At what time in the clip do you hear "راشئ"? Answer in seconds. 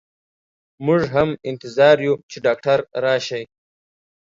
3.03-3.43